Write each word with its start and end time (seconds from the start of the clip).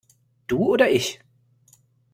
Du 0.47 0.57
oder 0.67 0.87
ich? 0.89 1.19